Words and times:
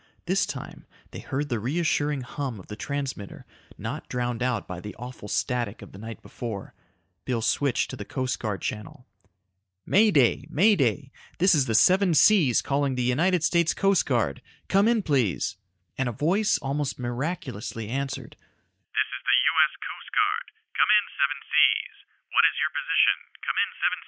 This 0.25 0.47
time 0.47 0.87
they 1.11 1.19
heard 1.19 1.49
the 1.49 1.59
reassuring 1.59 2.21
hum 2.21 2.59
of 2.59 2.69
the 2.73 2.75
transmitter, 2.75 3.45
not 3.77 4.09
drowned 4.09 4.41
out 4.41 4.67
by 4.67 4.79
the 4.81 4.95
awful 4.95 5.27
static 5.27 5.83
of 5.83 5.91
the 5.91 5.99
night 6.01 6.23
before. 6.23 6.73
Bill 7.23 7.43
switched 7.43 7.91
to 7.91 7.95
the 7.95 8.03
Coast 8.03 8.39
Guard 8.39 8.63
channel. 8.65 9.05
"May 9.85 10.09
Day. 10.09 10.47
May 10.49 10.75
Day. 10.75 11.11
This 11.37 11.53
is 11.53 11.67
the 11.67 11.75
Seven 11.77 12.15
Seas 12.15 12.63
calling 12.63 12.95
the 12.95 13.03
United 13.03 13.43
States 13.43 13.75
Coast 13.75 14.07
Guard. 14.07 14.41
Come 14.67 14.87
in 14.87 15.03
please!" 15.03 15.57
And 15.99 16.09
a 16.09 16.17
voice, 16.17 16.57
almost 16.63 16.97
miraculously, 16.97 17.87
answered, 17.87 18.33
"This 18.89 19.05
is 19.05 19.21
the 19.21 19.37
U. 19.53 19.53
S. 19.69 19.77
Coast 19.85 20.09
Guard. 23.85 23.99